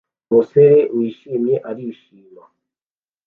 [0.29, 2.43] Umusore wishimye arishima